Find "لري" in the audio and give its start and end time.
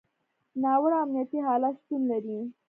2.11-2.39